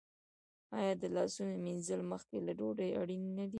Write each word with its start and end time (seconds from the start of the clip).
آیا 0.79 0.93
د 1.01 1.03
لاسونو 1.15 1.53
مینځل 1.65 2.01
مخکې 2.11 2.37
له 2.45 2.51
ډوډۍ 2.59 2.89
اړین 3.01 3.23
نه 3.37 3.43
دي؟ 3.45 3.49